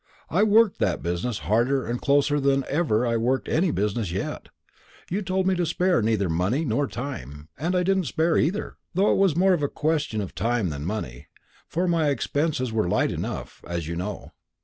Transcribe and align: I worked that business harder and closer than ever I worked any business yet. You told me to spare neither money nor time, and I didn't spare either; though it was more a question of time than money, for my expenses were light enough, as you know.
I 0.31 0.41
worked 0.41 0.79
that 0.79 1.03
business 1.03 1.37
harder 1.45 1.85
and 1.85 2.01
closer 2.01 2.39
than 2.39 2.65
ever 2.67 3.05
I 3.05 3.17
worked 3.17 3.47
any 3.47 3.69
business 3.69 4.11
yet. 4.11 4.49
You 5.11 5.21
told 5.21 5.45
me 5.45 5.53
to 5.53 5.63
spare 5.63 6.01
neither 6.01 6.27
money 6.27 6.65
nor 6.65 6.87
time, 6.87 7.49
and 7.55 7.75
I 7.75 7.83
didn't 7.83 8.05
spare 8.05 8.35
either; 8.35 8.77
though 8.95 9.11
it 9.11 9.17
was 9.17 9.35
more 9.35 9.53
a 9.53 9.69
question 9.69 10.19
of 10.19 10.33
time 10.33 10.69
than 10.69 10.85
money, 10.87 11.27
for 11.67 11.87
my 11.87 12.09
expenses 12.09 12.73
were 12.73 12.89
light 12.89 13.11
enough, 13.11 13.63
as 13.67 13.87
you 13.87 13.95
know. 13.95 14.31